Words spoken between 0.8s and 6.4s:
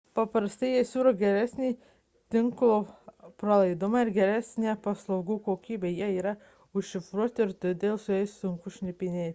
siūlo geresnį tinklo pralaidumą ir geresnę paslaugų kokybę jie yra